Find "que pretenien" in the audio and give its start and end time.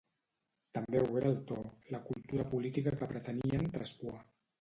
3.03-3.69